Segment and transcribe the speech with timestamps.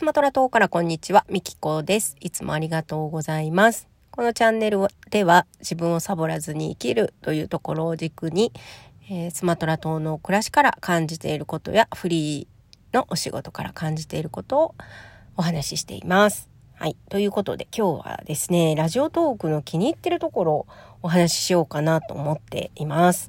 [0.00, 2.16] スマトラ島からこんにちは、みきこです。
[2.20, 3.86] いつもありがとうございます。
[4.10, 8.50] このチャンネルでは自分をサボらずに生きるというところを軸に、
[9.10, 14.74] えー、スマトラ島の暮らしから感じていることやフリーのお仕事から感じていることを
[15.36, 16.48] お話ししています。
[16.76, 16.96] はい。
[17.10, 20.66] ということで今日はですね、ラジオトークの気に入ってるところを
[21.02, 23.28] お話ししようかなと思っています。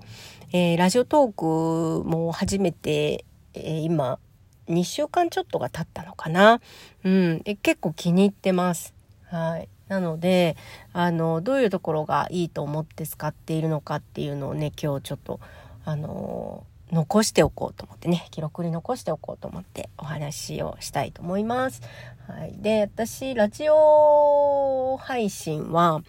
[0.54, 3.26] えー、ラジオトークも初めて、
[3.56, 4.20] えー、今
[4.68, 6.62] 2週間ちょっとが経ったのかな。
[7.04, 7.42] うん。
[7.62, 8.94] 結構気に入ってます。
[9.26, 9.68] はい。
[9.88, 10.56] なので、
[10.94, 15.40] あの、どういうところがいいと思って使っているのかっていうのをね、今日ちょっと、
[15.84, 21.82] あの、残しておこうと思ってね、記録に残しておこうと思ってお話をしたいと思います。
[22.28, 22.54] はい。
[22.58, 26.02] で、私、ラジオ配信は、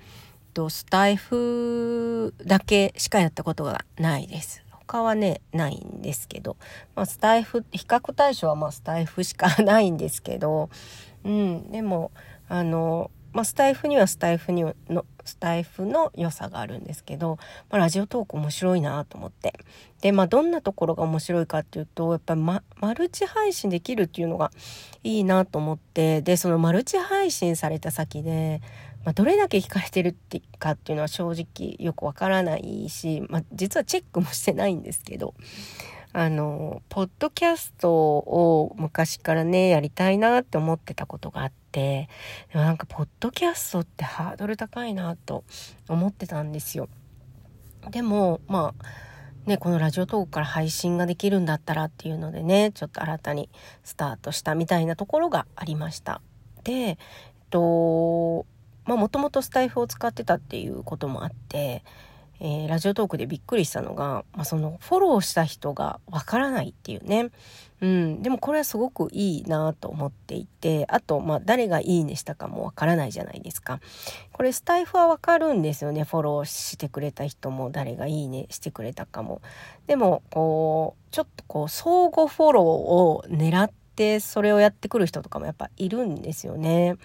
[0.52, 4.61] とスタイフだけしかやったことがないです。
[4.92, 6.58] 他はね、ないんですけど、
[6.94, 10.68] まあ、スタイフ、比較対象はまあスタイフしかないんですけど、
[11.24, 12.10] うん、でも、
[12.46, 17.38] あの、まあ、スタイフにはスタイフにの、スタイフの良さがあるんですけど、
[17.70, 19.54] まあ、ラジオトーク面白いなと思って。
[20.02, 24.50] で、まあ、どんなところが面白いかっていうと、やっぱり、ま、マルチ配信できるっていうのが
[25.04, 28.60] いいなと思って、で、そのマルチ配信された先で、
[29.04, 35.34] まあ、どれだけ聞かれてるってかっていうのは正直よくわからないし、まあ、実はチェックもしてないんですけど、
[36.14, 42.08] あの、ポッドキャストを昔からね、やりたいなって思ってたことがあって、
[42.52, 45.44] でもなんか、ポッドキャストってハードル高いなと
[45.88, 46.88] 思ってたんですよ。
[47.90, 53.48] でも、まあ、ね、このラジオトークから配信ができるんだったらっていうのでね、ちょっと新たに
[53.82, 56.20] スタートしたみたいなところがありました。
[56.62, 56.96] で、えっ
[57.50, 58.46] と、
[58.86, 61.82] もともとスタイフを使ってたっていうこともあって、
[62.44, 67.30] えー、ラジオトークでびっくりしたのが、まあ、そのフォローした人がわからないっていうね。
[67.80, 68.22] うん。
[68.22, 73.78] でもこれはすごくいいなと思っていて、あと、まあ誰がいいねしたかもわからないじゃないですか。
[74.32, 76.02] これスタイフはわかるんですよね。
[76.02, 79.40] フォローしてくれた人も誰がいいねしてくれたかも。
[79.86, 86.96] でも、こう、ちょっとこう、相互フォローを狙ってでそれをやってくる人とかもやっぱいるんですよね。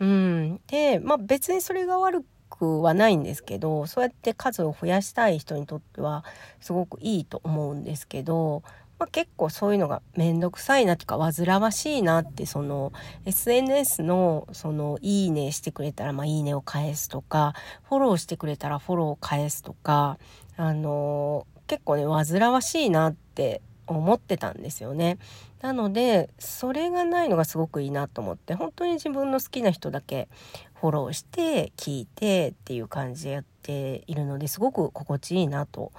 [0.00, 6.24] うん、で、まあ、別にそれが悪くはないんですけどそうやって数を増やしたい人にとっては
[6.60, 8.62] すごくいいと思うんですけど、
[8.98, 12.92] まあ、結構そういうのが面倒くさいなとか煩わしいなってその
[13.24, 20.18] SNS のそのいいねしてくれたらまあいいねを返すとかフォローしてくれたらフォローを返すとか
[20.56, 25.18] あの結構ね煩わしいなって思ってたんですよね。
[25.60, 30.28] なのでそれがないのがすごくいいなと思って本当に自分の好きな人だけ
[30.74, 35.92] フォローして聞いてっていう感じでやっているのですごく心地いいなと、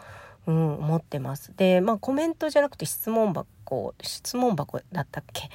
[0.45, 1.51] うん、思ってます。
[1.57, 5.49] でまあコメントじゃなくて質問箱質問箱だったっけ？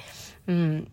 [0.47, 0.91] うん。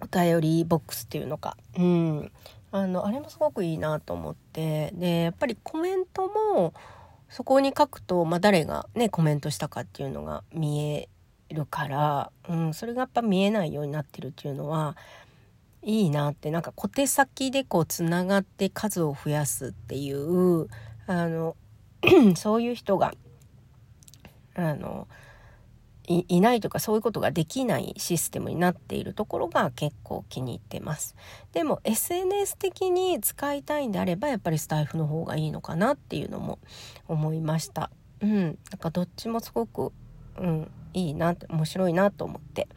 [0.00, 1.56] お便りボックスっていうのか。
[1.78, 2.32] うん。
[2.70, 4.92] あのあれもすごくいいなと思って。
[4.94, 6.74] でやっぱりコメントも
[7.28, 11.08] そこに書くと、まあ、誰がねコメントしたかっていうのが見え
[11.50, 14.96] るから、うん、それがやっぱ見えないようになってるっていうのは
[15.82, 16.50] いいなって。
[16.50, 20.68] なんか小手先でこうつながって数を増やすっていう
[21.06, 21.56] あの
[22.36, 23.12] そういう人が
[24.54, 25.08] あの
[26.06, 31.16] いないとかそういうことができないシステムになっているところが結構気に入ってます。
[31.52, 36.58] でも SNS 的に使いたいんであればやっぱりスタイフの方がいいのかなっていうのも
[37.08, 37.90] 思いました。
[38.20, 39.92] うん、なんかどっちもすごく、
[40.38, 42.68] うん、いいなって面白いなと思って。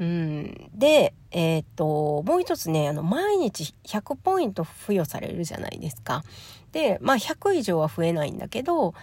[0.00, 6.22] うん、で、えっ、と、もう一つね、あの、毎日100ポイント付与されるじゃないですか。
[6.70, 8.94] で、まあ100以上は増えないんだけど、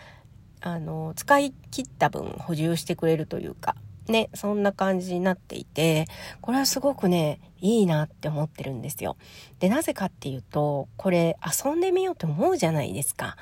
[0.61, 3.75] あの、使い切った分補充してくれるというか、
[4.07, 6.05] ね、そんな感じになっていて、
[6.41, 9.17] これはすごくね、いいなって思ってるんですよ。
[9.59, 13.35] で、なぜかっていうと、これ遊んでみようって思うじゃないですか。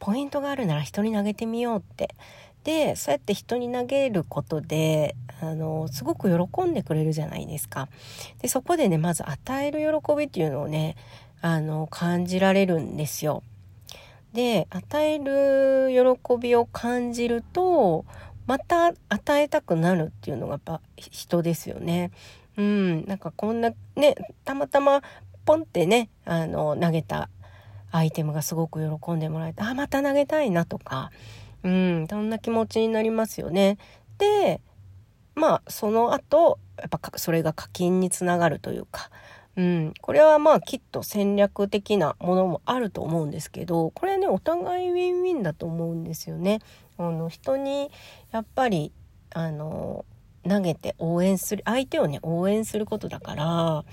[0.00, 2.14] ポイントがあるなら人に投げてみようって。
[2.64, 7.88] で、そうやって人に投げることで、あの、すごく喜んでくれるじゃないですか。
[8.42, 10.96] で、そこでね、まず与える喜びっていうのをね、
[11.40, 13.42] あの、感じられるんですよ。
[14.38, 18.04] で、与える喜びを感じると、
[18.46, 22.12] また与えたくなるっていうのがやっぱ人ですよね。
[22.56, 24.14] うん、なんかこんなね、
[24.44, 25.02] たまたま
[25.44, 27.30] ポンってね、あの、投げた
[27.90, 31.10] アイテムがすごく喜んでもらえて、あ、また投げたいなとか、
[31.64, 33.76] うん、そんな気持ちになりますよね。
[34.18, 34.60] で、
[35.34, 39.10] まあ、その後、やっぱそれが課金につながるというか、
[39.58, 46.60] うん、これはまあきっと戦略的なものもあると思うんですけど、これね、お互いウィンウィンだと思うんですよね。
[46.96, 47.90] あの、人に、
[48.30, 48.92] やっぱり、
[49.34, 50.04] あの、
[50.48, 53.84] 投げて応援する、相手をね、応援することだから、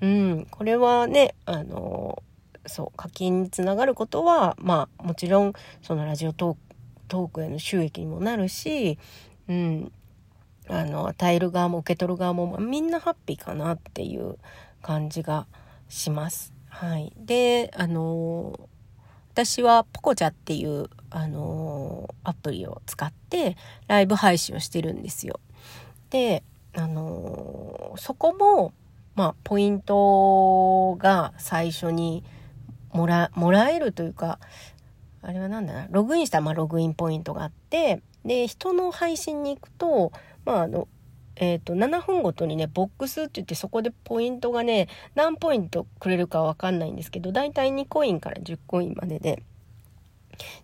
[0.00, 2.22] うん、これはね、あの、
[2.66, 9.00] そう、課金につながることは、まあ、もちろん、そのラジオトーク、への収益にもなるし、
[9.48, 9.92] うん、
[10.68, 14.36] あの、与える側も受け取る側も、みんなハッピーかなっていう
[14.82, 15.46] 感じが
[15.88, 16.52] します。
[16.68, 17.12] はい。
[17.16, 18.68] で、あの
[19.32, 25.40] 私はポコチャっていう、あのアプリを使ってライブ配信をしてるんですよ。
[26.10, 26.42] で、
[26.74, 28.72] あのそこも、
[29.14, 32.22] まあ、ポイントが最初に
[32.92, 34.38] もら、もらえるというか、
[35.22, 40.12] あれは何だな、ログインしたら、まあ、ログインポイントがあって、で、人の配信に行くと、
[40.44, 40.88] まあ、あの、
[41.40, 49.42] えっ、ー、と、7分ごとにね、ボックスって言ってそこでポイントがね、何ポイントくれるかわかんないんですけど、だいたい2コインから10コインまでで、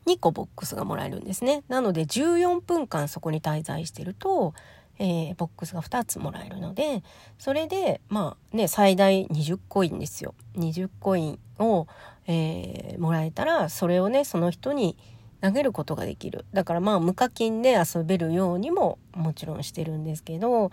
[0.07, 1.63] 2個ボックスがもらえるんですね。
[1.69, 4.55] なので14分間そこに滞在してると、
[4.99, 7.03] えー、ボックスが2つもらえるので、
[7.39, 10.35] それで、まあね、最大20コインですよ。
[10.57, 11.87] 20コインを、
[12.27, 14.97] えー、もらえたら、それをね、その人に
[15.45, 16.47] 投げることができる。
[16.55, 20.71] だからまあ無課金で遊べるようにももちろんしてるんですけど、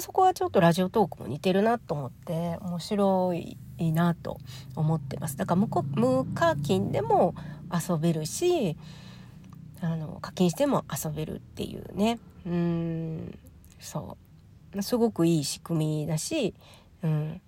[0.00, 3.56] そこはちょっとラジオトークも似てるなと思って面白い
[3.92, 4.38] なと
[4.76, 5.36] 思ってます。
[5.36, 7.34] だから無課金でも
[7.72, 8.76] 遊べるし、
[9.80, 12.20] あの課金しても遊べるっていうね。
[12.46, 13.36] うん、
[13.80, 14.16] そ
[14.76, 14.82] う。
[14.82, 16.54] すごくいい仕組みだし、
[17.02, 17.40] うん、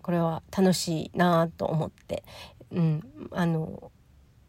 [0.00, 2.22] これは楽しいなと思って、
[2.70, 3.02] うん、
[3.32, 3.90] あの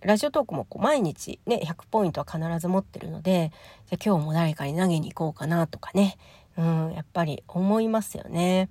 [0.01, 3.51] ラジオトークもこう毎日ね、100ポイントは必ず持ってるので、
[3.89, 6.17] じゃ今日も誰かに投げに行こうかなとかね、
[6.57, 8.69] うん、やっぱり思いますよね。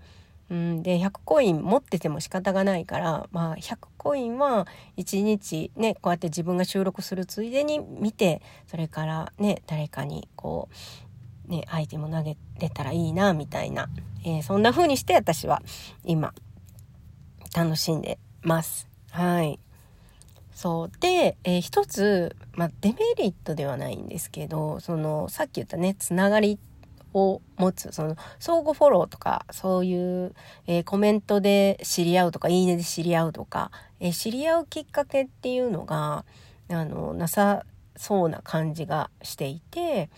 [0.48, 10.68] うん、で、100コイン持ってても仕方がないから、まあ100コインは1日ね、こうやって自分が収録するついでに見て、それからね、誰かにこ
[11.48, 13.88] う、ね、アイテム投げれたらいいな、みたいな、
[14.24, 15.62] えー、そんな風にして私は
[16.04, 16.32] 今、
[17.54, 18.88] 楽しんでます。
[19.10, 19.58] はい。
[20.56, 20.90] そう。
[21.00, 26.58] で、えー、一つ、まあ、デメリットではないんですけど、その、さっき言ったね、つながり
[27.12, 30.34] を持つ、その、相互フォローとか、そういう、
[30.66, 33.70] えー、コメントで知り合うとか、いいねで知り合うとか、
[34.00, 36.24] えー、知り合うきっかけっていうのが、
[36.70, 40.08] あの、なさそうな感じがしていて、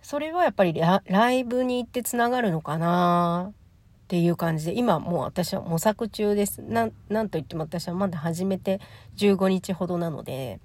[0.00, 3.52] それはやっぱりライブに行ってつながるのかな
[4.06, 6.62] っていう感じで、今もう私は模索中です。
[6.62, 8.80] なん、なんといっても私はまだ始めて
[9.16, 10.60] 15日ほどなので、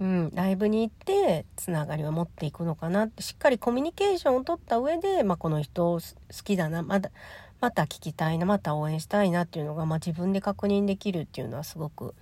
[0.00, 6.00] うん、ライブに行ってつながりを持っていくのかなって、しっかりコミュニケーションを取った上で、まあ、この人好
[6.42, 7.12] きだな、まだ、
[7.60, 12.16] また聞きたいな、また応援したいなっていうのが、まあ、自分で確認できるっていうのはすごく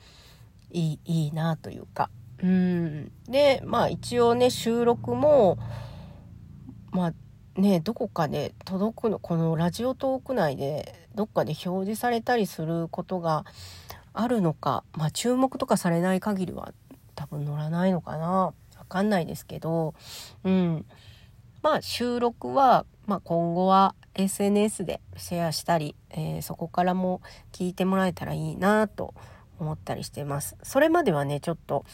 [0.71, 2.11] いい、いいなというか。
[2.43, 3.11] うん。
[3.27, 5.57] で、まあ一応ね、収録も、
[6.91, 7.15] まあ
[7.59, 13.45] ねどこかで届くのこのラジオトーク内でどっかで表示されたりすることが
[14.13, 16.73] あるのかまあ注目とかされない限りは
[17.15, 18.55] 多分乗らないのかなわ
[18.89, 19.95] かんないですけど
[20.45, 20.87] うん
[21.63, 27.21] まあ収録は、まあ、今後は SNS でシェアしたり、えー、そこからも
[27.53, 29.15] 聞いてもらえたらいいなと
[29.59, 30.57] 思ったりしてます。
[30.63, 31.85] それまではねちょっと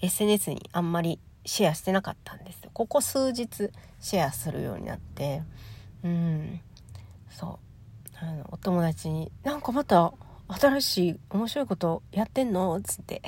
[0.00, 2.60] SNS にあんまりシェアしてなかったんです。
[2.72, 5.42] ここ数日シェアするようになって、
[6.04, 6.60] うん、
[7.30, 7.58] そ
[8.20, 8.24] う。
[8.24, 10.12] あの、お友達に、なんかまた
[10.48, 12.80] 新しい面白いことやってんの？
[12.80, 13.22] つって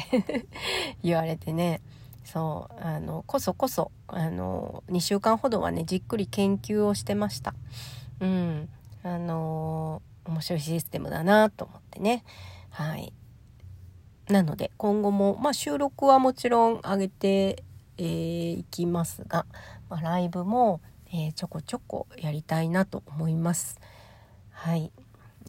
[1.02, 1.80] 言われてね、
[2.25, 7.54] そう、あの、こそこそ、あの、2週間ほどはね、じっくり研究をしてました。
[8.20, 8.68] うん。
[9.02, 12.25] あの、面白いシステムだなと思ってね。
[12.70, 13.12] はい。
[14.28, 17.64] なので、今後も、まあ、収録はもちろん上げて
[17.99, 19.47] えー、いきますが、
[19.88, 20.81] まあ、ライブも、
[21.12, 23.81] えー、ちょこちょこやりたいなと思います。
[24.50, 24.90] はい。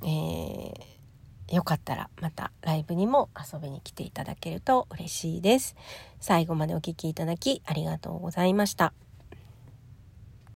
[0.02, 5.76] えー、よかったらまたライブにも遊びに来ていただけると嬉しいです。
[6.20, 8.94] 最後までお聴きいただきありがとうございました。